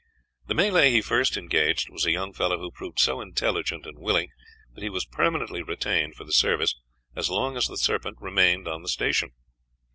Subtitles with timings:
[0.47, 4.31] The Malay he first engaged was a young fellow who proved so intelligent and willing
[4.73, 6.75] that he was permanently retained for the service
[7.15, 9.29] as long as the Serpent remained on the station.